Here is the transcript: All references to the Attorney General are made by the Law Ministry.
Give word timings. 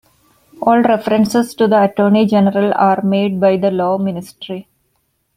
All 0.63 0.81
references 0.81 1.53
to 1.53 1.67
the 1.67 1.83
Attorney 1.83 2.25
General 2.25 2.73
are 2.75 3.03
made 3.03 3.39
by 3.39 3.57
the 3.57 3.69
Law 3.69 3.99
Ministry. 3.99 4.67